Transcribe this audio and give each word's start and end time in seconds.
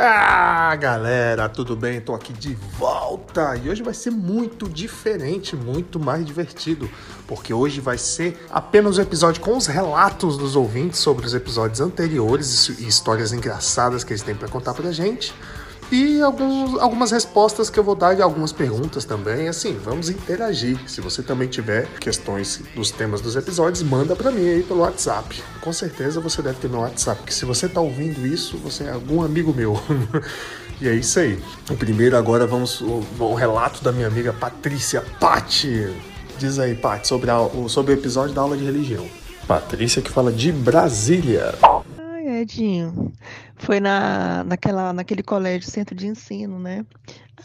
Ah, 0.00 0.76
galera, 0.76 1.48
tudo 1.48 1.74
bem? 1.74 2.00
Tô 2.00 2.14
aqui 2.14 2.32
de 2.32 2.54
volta 2.78 3.56
e 3.56 3.68
hoje 3.68 3.82
vai 3.82 3.92
ser 3.92 4.10
muito 4.12 4.68
diferente, 4.68 5.56
muito 5.56 5.98
mais 5.98 6.24
divertido, 6.24 6.88
porque 7.26 7.52
hoje 7.52 7.80
vai 7.80 7.98
ser 7.98 8.38
apenas 8.48 8.96
um 8.96 9.02
episódio 9.02 9.42
com 9.42 9.56
os 9.56 9.66
relatos 9.66 10.38
dos 10.38 10.54
ouvintes 10.54 11.00
sobre 11.00 11.26
os 11.26 11.34
episódios 11.34 11.80
anteriores 11.80 12.68
e 12.68 12.86
histórias 12.86 13.32
engraçadas 13.32 14.04
que 14.04 14.12
eles 14.12 14.22
têm 14.22 14.36
para 14.36 14.46
contar 14.46 14.72
pra 14.72 14.92
gente. 14.92 15.34
E 15.90 16.20
alguns, 16.20 16.78
algumas 16.80 17.10
respostas 17.10 17.70
que 17.70 17.78
eu 17.78 17.84
vou 17.84 17.94
dar 17.94 18.14
de 18.14 18.20
algumas 18.20 18.52
perguntas 18.52 19.06
também. 19.06 19.48
Assim, 19.48 19.78
vamos 19.82 20.10
interagir. 20.10 20.78
Se 20.86 21.00
você 21.00 21.22
também 21.22 21.48
tiver 21.48 21.86
questões 21.98 22.62
dos 22.74 22.90
temas 22.90 23.22
dos 23.22 23.36
episódios, 23.36 23.82
manda 23.82 24.14
para 24.14 24.30
mim 24.30 24.46
aí 24.46 24.62
pelo 24.62 24.80
WhatsApp. 24.80 25.42
Com 25.62 25.72
certeza 25.72 26.20
você 26.20 26.42
deve 26.42 26.58
ter 26.58 26.68
meu 26.68 26.80
WhatsApp, 26.80 27.18
porque 27.18 27.32
se 27.32 27.44
você 27.46 27.68
tá 27.68 27.80
ouvindo 27.80 28.26
isso, 28.26 28.58
você 28.58 28.84
é 28.84 28.90
algum 28.90 29.22
amigo 29.22 29.54
meu. 29.54 29.80
e 30.78 30.88
é 30.88 30.94
isso 30.94 31.20
aí. 31.20 31.42
O 31.70 31.76
primeiro 31.76 32.18
agora 32.18 32.46
vamos 32.46 32.82
o, 32.82 33.02
o 33.18 33.34
relato 33.34 33.82
da 33.82 33.90
minha 33.90 34.08
amiga 34.08 34.32
Patrícia 34.32 35.02
Patti. 35.18 35.90
Diz 36.38 36.58
aí, 36.58 36.74
Patti, 36.74 37.08
sobre, 37.08 37.30
sobre 37.68 37.92
o 37.92 37.94
episódio 37.94 38.34
da 38.34 38.42
aula 38.42 38.58
de 38.58 38.64
religião. 38.64 39.06
Patrícia 39.46 40.02
que 40.02 40.10
fala 40.10 40.30
de 40.30 40.52
Brasília. 40.52 41.54
Edinho. 42.40 43.12
Foi 43.56 43.80
na, 43.80 44.44
naquela, 44.44 44.92
naquele 44.92 45.22
colégio, 45.22 45.70
centro 45.70 45.94
de 45.94 46.06
ensino, 46.06 46.58
né? 46.58 46.84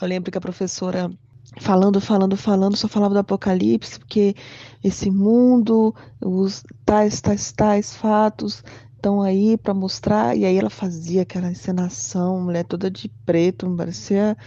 Eu 0.01 0.07
lembro 0.07 0.31
que 0.31 0.37
a 0.37 0.41
professora 0.41 1.11
falando, 1.59 1.99
falando, 2.01 2.35
falando, 2.37 2.75
só 2.75 2.87
falava 2.87 3.13
do 3.13 3.19
apocalipse, 3.19 3.99
porque 3.99 4.35
esse 4.83 5.09
mundo, 5.11 5.93
os 6.21 6.63
tais, 6.85 7.21
tais, 7.21 7.51
tais 7.51 7.95
fatos 7.95 8.63
estão 8.95 9.21
aí 9.21 9.57
para 9.57 9.73
mostrar, 9.73 10.35
e 10.35 10.45
aí 10.45 10.57
ela 10.57 10.69
fazia 10.69 11.23
aquela 11.23 11.51
encenação, 11.51 12.39
mulher 12.39 12.63
toda 12.63 12.89
de 12.89 13.09
preto, 13.25 13.69
parecia 13.75 14.37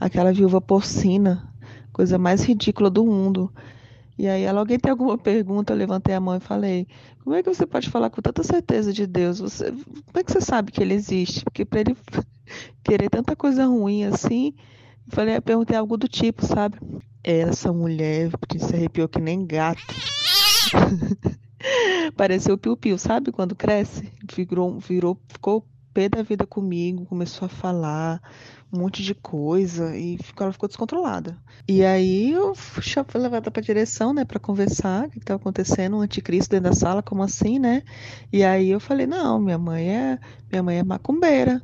aquela 0.00 0.32
viúva 0.32 0.60
porcina, 0.60 1.48
coisa 1.92 2.18
mais 2.18 2.42
ridícula 2.42 2.90
do 2.90 3.04
mundo. 3.04 3.52
E 4.18 4.28
aí, 4.28 4.42
ela, 4.42 4.60
alguém 4.60 4.78
tem 4.78 4.90
alguma 4.90 5.16
pergunta? 5.16 5.72
Eu 5.72 5.76
levantei 5.76 6.14
a 6.14 6.20
mão 6.20 6.36
e 6.36 6.40
falei: 6.40 6.86
Como 7.24 7.34
é 7.34 7.42
que 7.42 7.48
você 7.48 7.66
pode 7.66 7.88
falar 7.90 8.10
com 8.10 8.20
tanta 8.20 8.42
certeza 8.42 8.92
de 8.92 9.06
Deus? 9.06 9.40
Você, 9.40 9.70
como 9.70 10.18
é 10.18 10.22
que 10.22 10.32
você 10.32 10.40
sabe 10.40 10.70
que 10.70 10.82
ele 10.82 10.94
existe? 10.94 11.44
Porque 11.44 11.64
para 11.64 11.80
ele 11.80 11.96
querer 12.84 13.08
tanta 13.08 13.34
coisa 13.34 13.66
ruim 13.66 14.04
assim, 14.04 14.54
eu 15.06 15.16
falei, 15.16 15.36
eu 15.36 15.42
perguntei 15.42 15.76
algo 15.76 15.96
do 15.96 16.08
tipo, 16.08 16.44
sabe? 16.44 16.78
Essa 17.24 17.72
mulher 17.72 18.30
se 18.58 18.74
arrepiou 18.74 19.08
que 19.08 19.20
nem 19.20 19.46
gato. 19.46 19.94
Pareceu 22.16 22.58
piu-piu, 22.58 22.98
sabe? 22.98 23.30
Quando 23.30 23.54
cresce, 23.54 24.12
virou, 24.34 24.78
virou, 24.78 25.18
ficou 25.28 25.64
pé 25.92 26.08
da 26.08 26.22
vida 26.22 26.46
comigo, 26.46 27.06
começou 27.06 27.46
a 27.46 27.48
falar 27.48 28.20
um 28.72 28.78
monte 28.78 29.02
de 29.02 29.14
coisa 29.14 29.96
e 29.96 30.16
ficou, 30.18 30.44
ela 30.44 30.52
ficou 30.52 30.68
descontrolada. 30.68 31.36
E 31.68 31.84
aí 31.84 32.32
eu 32.32 32.54
fui 32.54 32.82
levada 33.14 33.50
para 33.50 33.60
a 33.60 33.64
direção, 33.64 34.12
né, 34.14 34.24
para 34.24 34.40
conversar 34.40 35.06
o 35.06 35.10
que 35.10 35.18
estava 35.18 35.40
acontecendo, 35.40 35.96
um 35.96 36.00
anticristo 36.00 36.50
dentro 36.50 36.70
da 36.70 36.76
sala, 36.76 37.02
como 37.02 37.22
assim, 37.22 37.58
né? 37.58 37.82
E 38.32 38.42
aí 38.42 38.70
eu 38.70 38.80
falei: 38.80 39.06
"Não, 39.06 39.38
minha 39.38 39.58
mãe 39.58 39.88
é, 39.88 40.18
minha 40.50 40.62
mãe 40.62 40.78
é 40.78 40.82
macumbeira". 40.82 41.62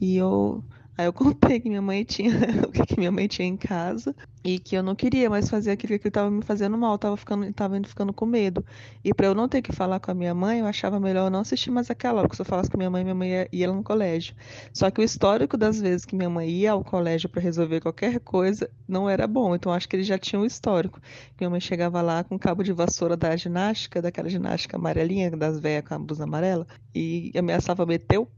E 0.00 0.16
eu 0.16 0.62
Aí 1.00 1.06
eu 1.06 1.12
contei 1.14 1.58
que 1.58 1.68
minha 1.70 1.80
mãe 1.80 2.04
tinha 2.04 2.30
o 2.68 2.70
que 2.70 2.98
minha 2.98 3.10
mãe 3.10 3.26
tinha 3.26 3.48
em 3.48 3.56
casa 3.56 4.14
e 4.42 4.58
que 4.58 4.74
eu 4.74 4.82
não 4.82 4.94
queria 4.94 5.28
mais 5.28 5.48
fazer 5.48 5.72
aquilo 5.72 5.98
que 5.98 6.08
estava 6.08 6.30
me 6.30 6.42
fazendo 6.42 6.76
mal, 6.78 6.94
estava 6.94 7.16
ficando, 7.16 7.52
tava 7.52 7.80
ficando 7.84 8.12
com 8.12 8.24
medo. 8.24 8.64
E 9.04 9.12
para 9.12 9.26
eu 9.26 9.34
não 9.34 9.48
ter 9.48 9.60
que 9.62 9.72
falar 9.72 10.00
com 10.00 10.10
a 10.10 10.14
minha 10.14 10.34
mãe, 10.34 10.60
eu 10.60 10.66
achava 10.66 10.98
melhor 10.98 11.26
eu 11.26 11.30
não 11.30 11.40
assistir 11.40 11.70
mais 11.70 11.90
aquela 11.90 12.22
porque 12.22 12.36
se 12.36 12.42
eu 12.42 12.46
falasse 12.46 12.70
com 12.70 12.78
minha 12.78 12.90
mãe, 12.90 13.02
minha 13.02 13.14
mãe 13.14 13.30
ia, 13.30 13.48
ia 13.52 13.72
no 13.72 13.82
colégio. 13.82 14.34
Só 14.72 14.90
que 14.90 15.00
o 15.00 15.04
histórico 15.04 15.56
das 15.56 15.80
vezes 15.80 16.04
que 16.04 16.16
minha 16.16 16.30
mãe 16.30 16.48
ia 16.48 16.72
ao 16.72 16.82
colégio 16.82 17.28
para 17.28 17.42
resolver 17.42 17.80
qualquer 17.80 18.20
coisa 18.20 18.70
não 18.88 19.08
era 19.08 19.26
bom. 19.26 19.54
Então 19.54 19.72
acho 19.72 19.88
que 19.88 19.96
ele 19.96 20.02
já 20.02 20.18
tinha 20.18 20.40
um 20.40 20.46
histórico. 20.46 21.00
Minha 21.38 21.50
mãe 21.50 21.60
chegava 21.60 22.00
lá 22.00 22.24
com 22.24 22.36
um 22.36 22.38
cabo 22.38 22.62
de 22.62 22.72
vassoura 22.72 23.16
da 23.16 23.36
ginástica, 23.36 24.00
daquela 24.00 24.28
ginástica 24.28 24.76
amarelinha 24.76 25.30
das 25.30 25.60
velhas 25.60 25.86
com 25.86 25.94
a 25.94 25.98
blusa 25.98 26.24
amarela, 26.24 26.66
e 26.94 27.32
ameaçava 27.36 27.84
meter 27.84 28.18
o 28.18 28.28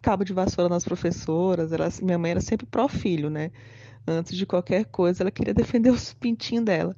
cabo 0.00 0.24
de 0.24 0.32
vassoura 0.32 0.68
nas 0.68 0.84
professoras. 0.84 1.72
Ela, 1.72 1.88
minha 2.02 2.18
mãe 2.18 2.32
era 2.32 2.40
sempre 2.40 2.66
pró-filho, 2.66 3.30
né? 3.30 3.50
Antes 4.10 4.36
de 4.36 4.46
qualquer 4.46 4.84
coisa, 4.86 5.22
ela 5.22 5.30
queria 5.30 5.54
defender 5.54 5.90
os 5.90 6.12
pintinhos 6.14 6.64
dela. 6.64 6.96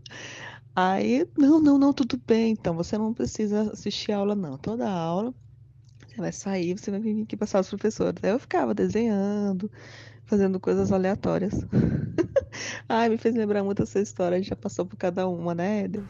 Aí, 0.74 1.28
não, 1.38 1.60
não, 1.60 1.78
não, 1.78 1.92
tudo 1.92 2.20
bem, 2.26 2.52
então 2.52 2.74
você 2.76 2.96
não 2.98 3.12
precisa 3.14 3.72
assistir 3.72 4.12
a 4.12 4.18
aula, 4.18 4.34
não. 4.34 4.58
Toda 4.58 4.90
aula, 4.90 5.34
você 6.08 6.16
vai 6.18 6.32
sair, 6.32 6.78
você 6.78 6.90
vai 6.90 7.00
vir 7.00 7.22
aqui 7.22 7.36
passar 7.36 7.60
os 7.60 7.68
professores. 7.68 8.22
Aí 8.24 8.30
eu 8.30 8.38
ficava 8.38 8.74
desenhando, 8.74 9.70
fazendo 10.26 10.60
coisas 10.60 10.92
aleatórias. 10.92 11.54
Ai, 12.88 13.08
me 13.08 13.18
fez 13.18 13.34
lembrar 13.34 13.62
muito 13.62 13.82
essa 13.82 14.00
história, 14.00 14.36
a 14.36 14.38
gente 14.38 14.50
já 14.50 14.56
passou 14.56 14.84
por 14.84 14.96
cada 14.96 15.26
uma, 15.26 15.54
né, 15.54 15.84
Éder? 15.84 16.02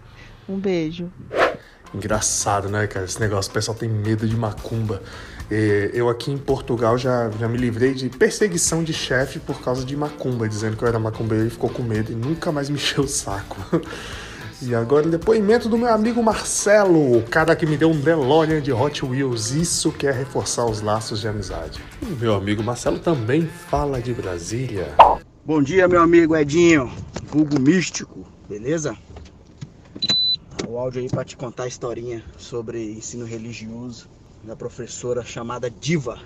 Um 0.49 0.59
beijo. 0.59 1.11
Engraçado, 1.95 2.69
né, 2.69 2.87
cara? 2.87 3.05
Esse 3.05 3.21
negócio, 3.21 3.51
o 3.51 3.55
pessoal 3.55 3.77
tem 3.77 3.89
medo 3.89 4.27
de 4.27 4.37
macumba. 4.37 5.03
Eu 5.93 6.09
aqui 6.09 6.33
em 6.33 6.39
Portugal 6.39 6.97
já, 6.97 7.31
já 7.39 7.47
me 7.47 7.59
livrei 7.59 7.93
de 7.93 8.09
perseguição 8.09 8.83
de 8.83 8.95
chefe 8.95 9.39
por 9.39 9.61
causa 9.61 9.85
de 9.85 9.95
macumba, 9.95 10.49
dizendo 10.49 10.77
que 10.77 10.83
eu 10.83 10.89
era 10.89 10.99
macumbeiro 10.99 11.47
e 11.47 11.51
ficou 11.51 11.69
com 11.69 11.83
medo 11.83 12.11
e 12.11 12.15
nunca 12.15 12.51
mais 12.51 12.71
me 12.71 12.77
encheu 12.81 13.05
o 13.05 13.09
saco. 13.09 13.57
E 14.63 14.75
agora 14.75 15.09
o 15.09 15.11
depoimento 15.11 15.69
do 15.69 15.77
meu 15.77 15.93
amigo 15.93 16.23
Marcelo, 16.23 17.19
o 17.19 17.23
cara 17.25 17.57
que 17.57 17.67
me 17.67 17.77
deu 17.77 17.91
um 17.91 18.01
DeLorean 18.01 18.63
de 18.63 18.73
Hot 18.73 19.05
Wheels. 19.05 19.51
Isso 19.51 19.91
que 19.91 20.07
é 20.07 20.13
reforçar 20.13 20.65
os 20.65 20.81
laços 20.81 21.21
de 21.21 21.29
amizade. 21.29 21.83
O 22.01 22.15
meu 22.15 22.35
amigo 22.35 22.63
Marcelo 22.63 22.99
também 22.99 23.47
fala 23.69 24.01
de 24.01 24.15
Brasília. 24.15 24.87
Bom 25.45 25.61
dia, 25.61 25.89
meu 25.89 26.01
amigo 26.01 26.37
Edinho, 26.37 26.89
vulgo 27.29 27.59
místico, 27.59 28.25
beleza? 28.49 28.97
O 30.71 30.79
áudio 30.79 31.03
aí 31.03 31.09
para 31.09 31.25
te 31.25 31.37
contar 31.37 31.65
a 31.65 31.67
historinha 31.67 32.23
sobre 32.39 32.93
ensino 32.93 33.25
religioso 33.25 34.09
da 34.45 34.55
professora 34.55 35.25
chamada 35.25 35.69
Diva, 35.69 36.17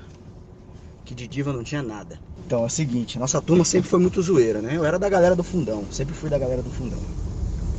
que 1.07 1.15
de 1.15 1.27
diva 1.27 1.51
não 1.51 1.65
tinha 1.65 1.83
nada. 1.83 2.21
Então 2.45 2.63
é 2.63 2.67
o 2.67 2.69
seguinte, 2.69 3.19
nossa 3.19 3.41
turma 3.41 3.65
sempre 3.65 3.89
foi 3.89 3.99
muito 3.99 4.21
zoeira, 4.21 4.61
né? 4.61 4.77
Eu 4.77 4.85
era 4.85 4.99
da 4.99 5.09
galera 5.09 5.35
do 5.35 5.43
fundão, 5.43 5.83
sempre 5.91 6.15
fui 6.15 6.29
da 6.29 6.39
galera 6.39 6.61
do 6.61 6.71
fundão. 6.71 7.01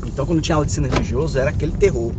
Então 0.08 0.26
quando 0.26 0.42
tinha 0.42 0.56
aula 0.56 0.66
de 0.66 0.72
ensino 0.72 0.88
religioso 0.88 1.38
era 1.38 1.52
aquele 1.52 1.74
terror. 1.74 2.12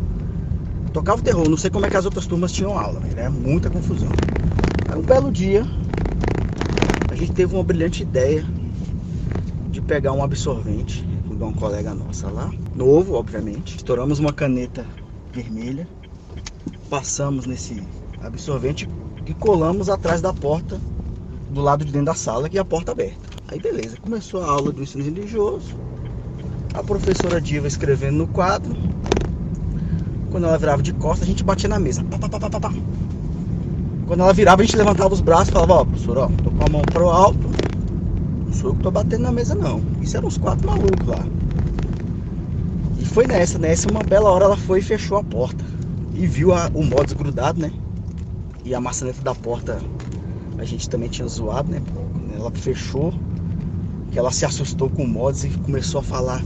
Tocava 0.93 1.21
o 1.21 1.25
terror, 1.25 1.49
não 1.49 1.57
sei 1.57 1.71
como 1.71 1.85
é 1.85 1.91
que 1.91 1.97
as 1.97 2.05
outras 2.05 2.25
turmas 2.25 2.53
tinham 2.53 2.79
aula, 2.79 3.03
era 3.17 3.29
muita 3.29 3.69
confusão. 3.69 4.11
Aí 4.89 4.97
um 4.97 5.03
belo 5.03 5.33
dia, 5.33 5.65
a 7.11 7.17
gente 7.17 7.33
teve 7.33 7.53
uma 7.53 7.65
brilhante 7.65 8.05
ideia 8.05 8.47
de 9.79 9.83
pegar 9.83 10.13
um 10.13 10.25
absorvente 10.25 11.03
de 11.03 11.43
uma 11.43 11.53
colega 11.53 11.95
nossa 11.95 12.29
lá, 12.29 12.51
novo, 12.75 13.15
obviamente. 13.15 13.77
Estouramos 13.77 14.19
uma 14.19 14.33
caneta 14.33 14.85
vermelha, 15.33 15.87
passamos 16.91 17.47
nesse 17.47 17.81
absorvente 18.21 18.89
e 19.25 19.33
colamos 19.35 19.89
atrás 19.89 20.21
da 20.21 20.33
porta 20.33 20.81
do 21.51 21.61
lado 21.61 21.85
de 21.85 21.93
dentro 21.93 22.07
da 22.07 22.15
sala, 22.15 22.49
que 22.49 22.59
é 22.59 22.61
a 22.61 22.65
porta 22.65 22.91
aberta. 22.91 23.21
Aí 23.47 23.61
beleza, 23.61 23.97
começou 24.01 24.43
a 24.43 24.51
aula 24.51 24.73
do 24.73 24.83
ensino 24.83 25.05
religioso. 25.05 25.77
A 26.75 26.83
professora 26.83 27.41
Diva 27.41 27.69
escrevendo 27.69 28.19
no 28.19 28.27
quadro. 28.27 28.77
Quando 30.31 30.45
ela 30.45 30.59
virava 30.59 30.83
de 30.83 30.93
costas, 30.93 31.23
a 31.23 31.31
gente 31.31 31.45
batia 31.45 31.69
na 31.69 31.79
mesa. 31.79 32.05
Pá, 32.05 32.19
pá, 32.19 32.51
pá, 32.51 32.73
Quando 34.09 34.23
ela 34.23 34.33
virava, 34.33 34.61
a 34.61 34.65
gente 34.65 34.77
levantava 34.77 35.15
os 35.15 35.21
braços 35.21 35.49
e 35.49 35.53
falava, 35.53 35.75
ó, 35.75 35.85
professor, 35.85 36.19
ó, 36.19 36.27
tô 36.43 36.51
com 36.51 36.67
a 36.67 36.69
mão 36.69 36.83
pro 36.83 37.09
alto. 37.09 37.68
Sou 38.59 38.71
eu 38.71 38.75
que 38.75 38.83
tô 38.83 38.91
batendo 38.91 39.23
na 39.23 39.31
mesa, 39.31 39.55
não. 39.55 39.81
Isso 40.03 40.17
eram 40.17 40.27
uns 40.27 40.37
quatro 40.37 40.67
malucos 40.67 41.07
lá. 41.07 41.25
E 42.99 43.05
foi 43.05 43.25
nessa, 43.25 43.57
nessa, 43.57 43.89
uma 43.89 44.03
bela 44.03 44.31
hora 44.31 44.47
ela 44.47 44.57
foi 44.57 44.81
e 44.81 44.83
fechou 44.83 45.17
a 45.17 45.23
porta. 45.23 45.65
E 46.13 46.27
viu 46.27 46.53
a, 46.53 46.69
o 46.75 46.83
modo 46.83 47.15
grudado, 47.15 47.61
né? 47.61 47.71
E 48.65 48.75
a 48.75 48.81
maçaneta 48.81 49.23
da 49.23 49.33
porta 49.33 49.79
a 50.59 50.65
gente 50.65 50.91
também 50.91 51.09
tinha 51.09 51.29
zoado, 51.29 51.71
né? 51.71 51.81
Ela 52.35 52.51
fechou, 52.51 53.15
que 54.11 54.19
ela 54.19 54.33
se 54.33 54.45
assustou 54.45 54.91
com 54.91 55.05
o 55.05 55.09
mods 55.09 55.45
e 55.45 55.51
começou 55.51 56.01
a 56.01 56.03
falar: 56.03 56.43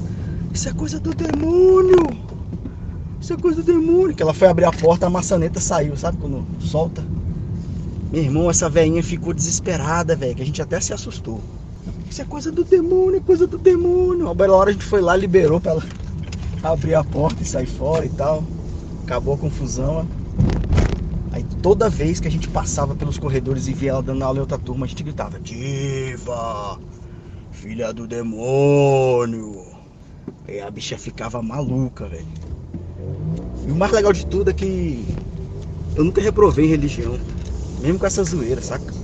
Isso 0.53 0.69
é 0.69 0.73
coisa 0.75 1.00
do 1.00 1.14
demônio! 1.14 2.06
Isso 3.23 3.32
é 3.32 3.37
coisa 3.38 3.62
do 3.62 3.73
demônio! 3.73 4.14
Que 4.14 4.23
ela 4.23 4.35
foi 4.35 4.49
abrir 4.49 4.67
a 4.67 4.73
porta, 4.73 5.06
a 5.06 5.11
maçaneta 5.11 5.61
saiu, 5.61 5.97
sabe? 5.97 6.19
Quando 6.19 6.44
solta. 6.61 7.03
Meu 8.12 8.23
irmão, 8.23 8.50
essa 8.50 8.69
velhinha 8.69 9.03
ficou 9.03 9.32
desesperada, 9.32 10.14
velho, 10.14 10.35
que 10.35 10.43
a 10.43 10.47
gente 10.47 10.61
até 10.61 10.79
se 10.79 10.93
assustou. 10.93 11.41
Isso 12.12 12.20
é 12.20 12.26
coisa 12.26 12.53
do 12.53 12.62
demônio, 12.62 13.17
é 13.17 13.20
coisa 13.20 13.47
do 13.47 13.56
demônio. 13.56 14.29
A 14.29 14.35
bela 14.35 14.55
hora 14.55 14.69
a 14.69 14.73
gente 14.75 14.85
foi 14.85 15.00
lá, 15.00 15.17
liberou 15.17 15.59
pra 15.59 15.73
ela 15.73 15.82
abrir 16.62 16.94
a 16.94 17.03
porta 17.03 17.43
e 17.43 17.47
sair 17.47 17.64
fora 17.64 18.05
e 18.05 18.11
tal. 18.11 18.44
Acabou 19.03 19.32
a 19.32 19.38
confusão. 19.38 20.06
Aí 21.32 21.43
toda 21.62 21.88
vez 21.88 22.20
que 22.20 22.29
a 22.29 22.31
gente 22.31 22.49
passava 22.49 22.94
pelos 22.94 23.17
corredores 23.17 23.67
e 23.67 23.73
via 23.73 23.93
ela 23.93 24.03
dando 24.03 24.23
aula 24.25 24.37
em 24.37 24.41
outra 24.43 24.59
turma, 24.59 24.85
a 24.85 24.88
gente 24.91 25.03
gritava: 25.03 25.41
Diva, 25.41 26.79
filha 27.50 27.94
do 27.94 28.06
demônio. 28.06 29.64
E 30.47 30.61
a 30.61 30.70
bicha 30.70 30.99
ficava 30.99 31.41
maluca, 31.41 32.06
velho. 32.09 32.26
E 33.67 33.70
o 33.70 33.75
mais 33.75 33.91
legal 33.91 34.12
de 34.12 34.26
tudo 34.26 34.50
é 34.50 34.53
que 34.53 35.03
eu 35.97 36.05
nunca 36.05 36.20
reprovei 36.20 36.67
religião, 36.67 37.19
mesmo 37.81 37.99
com 37.99 38.05
essa 38.05 38.23
zoeira, 38.23 38.61
saca? 38.61 39.01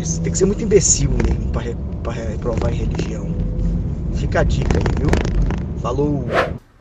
Você 0.00 0.20
tem 0.22 0.32
que 0.32 0.38
ser 0.38 0.46
muito 0.46 0.62
imbecil 0.62 1.10
mesmo 1.10 1.52
pra 2.02 2.12
reprovar 2.12 2.72
em 2.72 2.76
religião. 2.76 3.34
Fica 4.14 4.40
a 4.40 4.44
dica 4.44 4.78
aí, 4.78 4.84
viu? 4.98 5.10
Falou! 5.82 6.24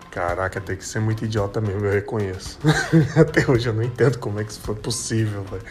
Caraca, 0.10 0.62
tem 0.62 0.78
que 0.78 0.86
ser 0.86 1.00
muito 1.00 1.26
idiota 1.26 1.60
mesmo, 1.60 1.86
eu 1.86 1.92
reconheço. 1.92 2.58
Até 3.16 3.50
hoje 3.50 3.68
eu 3.68 3.74
não 3.74 3.84
entendo 3.84 4.18
como 4.20 4.40
é 4.40 4.44
que 4.44 4.52
isso 4.52 4.62
foi 4.62 4.76
possível, 4.76 5.44
velho. 5.44 5.64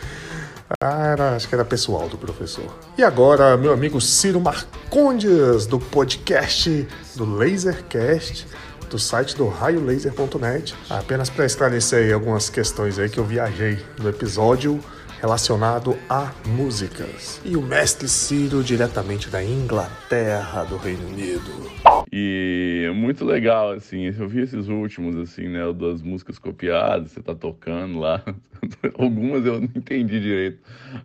Ah, 0.83 1.07
era, 1.07 1.37
acho 1.37 1.49
que 1.49 1.55
era 1.55 1.65
pessoal 1.65 2.07
do 2.09 2.19
professor. 2.19 2.67
E 2.99 3.03
agora, 3.03 3.57
meu 3.57 3.73
amigo 3.73 3.99
Ciro 3.99 4.41
Marcondes, 4.41 5.67
do 5.67 5.81
podcast 5.81 6.87
do 7.17 7.25
Lasercast, 7.25 8.47
do 8.91 8.99
site 8.99 9.35
do 9.35 9.49
raiolaser.net. 9.49 10.75
Apenas 10.91 11.31
para 11.31 11.47
esclarecer 11.47 12.05
aí 12.05 12.13
algumas 12.13 12.51
questões 12.51 12.99
aí 12.99 13.09
que 13.09 13.19
eu 13.19 13.25
viajei 13.25 13.79
no 13.99 14.11
episódio 14.11 14.79
relacionado 15.21 15.97
a 16.09 16.33
músicas. 16.47 17.41
E 17.45 17.57
o 17.57 17.63
mestre 17.63 18.09
Ciro, 18.09 18.63
diretamente 18.63 19.29
da 19.29 19.43
Inglaterra, 19.43 20.65
do 20.65 20.77
Reino 20.77 21.09
Unido. 21.09 21.69
E 22.13 22.85
é 22.87 22.91
muito 22.91 23.25
legal, 23.25 23.73
assim, 23.73 24.07
eu 24.07 24.29
vi 24.29 24.41
esses 24.41 24.69
últimos, 24.69 25.17
assim, 25.17 25.49
né, 25.49 25.61
das 25.73 26.03
músicas 26.03 26.39
copiadas, 26.39 27.13
você 27.13 27.21
tá 27.21 27.35
tocando 27.35 27.99
lá. 27.99 28.23
Algumas 28.99 29.45
eu 29.45 29.61
não 29.61 29.69
entendi 29.75 30.21
direito 30.21 30.59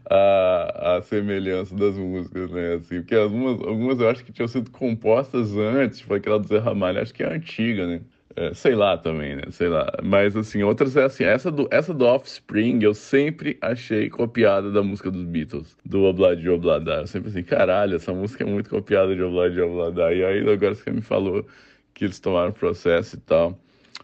a, 0.10 0.98
a 0.98 1.01
semelhança 1.01 1.75
das 1.75 1.95
músicas, 1.95 2.50
né, 2.51 2.75
assim, 2.75 3.01
porque 3.01 3.16
algumas, 3.16 3.59
algumas 3.62 4.00
eu 4.00 4.09
acho 4.09 4.24
que 4.24 4.31
tinham 4.31 4.48
sido 4.48 4.71
compostas 4.71 5.56
antes, 5.56 6.00
tipo 6.00 6.13
aquela 6.13 6.39
do 6.39 6.48
Zé 6.48 6.59
Ramalho, 6.59 7.01
acho 7.01 7.13
que 7.13 7.24
é 7.24 7.33
antiga, 7.33 7.86
né. 7.86 8.01
É, 8.35 8.53
sei 8.53 8.74
lá 8.74 8.97
também, 8.97 9.35
né? 9.35 9.44
Sei 9.51 9.68
lá. 9.68 9.91
Mas 10.03 10.35
assim, 10.35 10.63
outras 10.63 10.95
é 10.97 11.03
assim, 11.03 11.24
essa 11.24 11.51
do, 11.51 11.68
essa 11.69 11.94
do 11.94 12.06
Offspring 12.06 12.81
eu 12.81 12.94
sempre 12.94 13.57
achei 13.62 14.09
copiada 14.09 14.71
da 14.71 14.81
música 14.81 15.12
dos 15.12 15.24
Beatles, 15.24 15.77
do 15.85 16.03
Obladi 16.03 16.50
Oblada. 16.50 17.01
Eu 17.01 17.07
sempre 17.07 17.30
assim, 17.30 17.44
caralho, 17.44 17.95
essa 17.95 18.12
música 18.13 18.44
é 18.44 18.47
muito 18.47 18.69
copiada 18.69 19.15
de 19.15 19.21
Obladi 19.21 19.62
Oblada. 19.62 20.13
E 20.13 20.24
aí 20.25 20.39
agora 20.50 20.74
você 20.74 20.89
me 20.89 21.01
falou 21.01 21.45
que 21.94 22.06
eles 22.06 22.19
tomaram 22.19 22.51
processo 22.51 23.15
e 23.18 23.19
tal. 23.19 23.57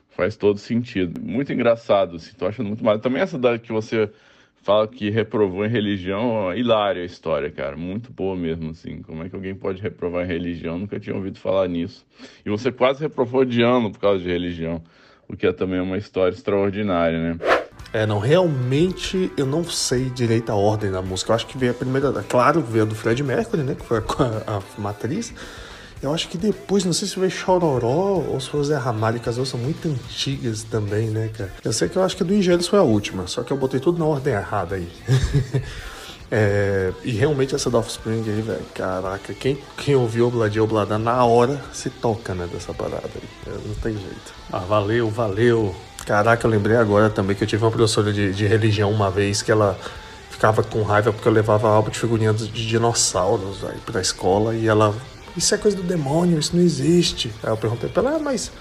Faz 0.09 0.35
todo 0.37 0.59
sentido. 0.59 1.19
Muito 1.21 1.51
engraçado, 1.51 2.17
assim, 2.17 2.33
tô 2.37 2.45
achando 2.45 2.67
muito 2.67 2.83
mal. 2.83 2.99
Também 2.99 3.21
essa 3.21 3.37
da 3.37 3.57
que 3.57 3.71
você 3.71 4.11
fala 4.61 4.87
que 4.87 5.09
reprovou 5.09 5.65
em 5.65 5.69
religião, 5.69 6.53
hilária 6.53 7.01
a 7.01 7.05
história, 7.05 7.49
cara. 7.49 7.75
Muito 7.75 8.11
boa 8.11 8.35
mesmo, 8.35 8.71
assim. 8.71 9.01
Como 9.01 9.23
é 9.23 9.29
que 9.29 9.35
alguém 9.35 9.55
pode 9.55 9.81
reprovar 9.81 10.25
em 10.25 10.27
religião? 10.27 10.77
Nunca 10.77 10.99
tinha 10.99 11.15
ouvido 11.15 11.39
falar 11.39 11.67
nisso. 11.67 12.05
E 12.45 12.49
você 12.49 12.71
quase 12.71 13.01
reprovou 13.01 13.45
de 13.45 13.61
ano 13.61 13.91
por 13.91 13.99
causa 13.99 14.23
de 14.23 14.29
religião, 14.29 14.81
o 15.27 15.35
que 15.35 15.47
é 15.47 15.53
também 15.53 15.79
uma 15.79 15.97
história 15.97 16.33
extraordinária, 16.33 17.17
né? 17.17 17.39
É, 17.91 18.05
não, 18.05 18.19
realmente 18.19 19.31
eu 19.35 19.47
não 19.47 19.63
sei 19.63 20.09
direito 20.09 20.51
a 20.51 20.55
ordem 20.55 20.91
da 20.91 21.01
música. 21.01 21.31
Eu 21.31 21.35
acho 21.35 21.47
que 21.47 21.57
veio 21.57 21.71
a 21.71 21.75
primeira, 21.75 22.11
claro, 22.27 22.61
veio 22.61 22.83
a 22.83 22.87
do 22.87 22.93
Fred 22.93 23.23
Mercury, 23.23 23.63
né, 23.63 23.75
que 23.75 23.83
foi 23.83 23.97
a, 23.97 24.01
a 24.57 24.81
matriz. 24.81 25.33
Eu 26.01 26.13
acho 26.13 26.29
que 26.29 26.37
depois, 26.37 26.85
não 26.85 26.93
sei 26.93 27.07
se 27.07 27.15
foi 27.15 27.29
Chororó 27.29 28.23
ou 28.25 28.39
se 28.39 28.49
foi 28.49 28.63
Zé 28.63 28.77
Ramalho, 28.77 29.19
que 29.19 29.27
as 29.27 29.35
duas 29.35 29.49
são 29.49 29.59
muito 29.59 29.89
antigas 29.89 30.63
também, 30.63 31.07
né, 31.07 31.29
cara? 31.37 31.51
Eu 31.63 31.73
sei 31.73 31.89
que 31.89 31.97
eu 31.97 32.03
acho 32.03 32.15
que 32.15 32.23
a 32.23 32.25
do 32.25 32.33
Engenheiros 32.33 32.67
foi 32.67 32.79
a 32.79 32.83
última, 32.83 33.27
só 33.27 33.43
que 33.43 33.51
eu 33.51 33.57
botei 33.57 33.81
tudo 33.81 33.99
na 33.99 34.05
ordem 34.05 34.33
errada 34.33 34.75
aí. 34.75 34.87
é, 36.31 36.93
e 37.03 37.11
realmente 37.11 37.53
essa 37.53 37.69
do 37.69 37.77
Offspring 37.77 38.23
aí, 38.27 38.41
velho, 38.41 38.61
caraca, 38.73 39.33
quem, 39.33 39.57
quem 39.75 39.95
ouviu 39.95 40.27
Obladia 40.27 40.63
Oblada 40.63 40.97
na 40.97 41.25
hora 41.25 41.61
se 41.73 41.89
toca, 41.89 42.33
né, 42.33 42.47
dessa 42.51 42.73
parada 42.73 43.09
aí. 43.13 43.53
É, 43.53 43.67
não 43.67 43.75
tem 43.75 43.91
jeito. 43.91 44.33
Ah, 44.53 44.59
valeu, 44.59 45.09
valeu. 45.09 45.75
Caraca, 46.05 46.47
eu 46.47 46.51
lembrei 46.51 46.77
agora 46.77 47.09
também 47.09 47.35
que 47.35 47.43
eu 47.43 47.47
tive 47.47 47.63
uma 47.63 47.71
professora 47.71 48.13
de, 48.13 48.33
de 48.33 48.47
religião 48.47 48.89
uma 48.89 49.11
vez 49.11 49.41
que 49.41 49.51
ela 49.51 49.77
ficava 50.29 50.63
com 50.63 50.81
raiva 50.81 51.11
porque 51.11 51.27
eu 51.27 51.31
levava 51.33 51.67
álbum 51.67 51.89
de 51.89 51.99
figurinhas 51.99 52.47
de 52.47 52.65
dinossauros 52.65 53.65
aí 53.65 53.77
pra 53.85 53.99
escola 53.99 54.55
e 54.55 54.65
ela 54.65 54.95
isso 55.35 55.53
é 55.53 55.57
coisa 55.57 55.77
do 55.77 55.83
demônio, 55.83 56.39
isso 56.39 56.55
não 56.55 56.63
existe. 56.63 57.31
Aí 57.43 57.49
eu 57.49 57.57
perguntei 57.57 57.89
pra 57.89 58.03
ela, 58.03 58.15
ah, 58.17 58.19
mas 58.19 58.51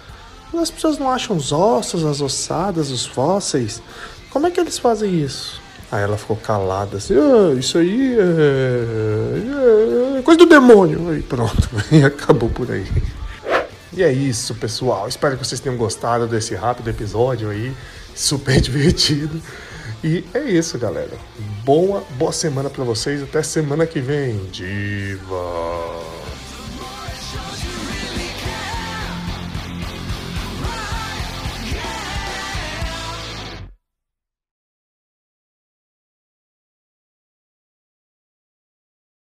as 0.56 0.70
pessoas 0.70 0.98
não 0.98 1.10
acham 1.10 1.36
os 1.36 1.52
ossos, 1.52 2.04
as 2.04 2.20
ossadas, 2.20 2.90
os 2.90 3.06
fósseis? 3.06 3.82
Como 4.30 4.46
é 4.46 4.50
que 4.50 4.60
eles 4.60 4.78
fazem 4.78 5.22
isso? 5.22 5.60
Aí 5.90 6.02
ela 6.02 6.18
ficou 6.18 6.36
calada 6.36 6.98
assim, 6.98 7.14
ah, 7.14 7.54
isso 7.58 7.78
aí 7.78 8.16
é... 8.18 10.18
é 10.18 10.22
coisa 10.22 10.38
do 10.38 10.46
demônio. 10.46 11.08
Aí 11.10 11.22
pronto, 11.22 11.68
e 11.90 12.04
acabou 12.04 12.50
por 12.50 12.70
aí. 12.70 12.86
E 13.92 14.02
é 14.02 14.12
isso, 14.12 14.54
pessoal. 14.54 15.08
Espero 15.08 15.36
que 15.36 15.46
vocês 15.46 15.60
tenham 15.60 15.76
gostado 15.76 16.26
desse 16.26 16.54
rápido 16.54 16.88
episódio 16.88 17.50
aí, 17.50 17.72
super 18.14 18.60
divertido. 18.60 19.40
E 20.04 20.24
é 20.32 20.44
isso, 20.44 20.78
galera. 20.78 21.16
Boa, 21.64 22.04
boa 22.16 22.32
semana 22.32 22.70
para 22.70 22.84
vocês. 22.84 23.22
Até 23.22 23.42
semana 23.42 23.86
que 23.86 24.00
vem. 24.00 24.38
Diva. 24.52 25.97